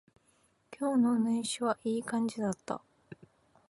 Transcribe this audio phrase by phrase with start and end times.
[0.79, 2.81] 今日の練習はいい感じだった